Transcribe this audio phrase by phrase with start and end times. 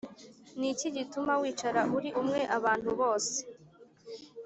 [0.57, 3.39] Ni iki gituma wicara uri umwe abantu bose‽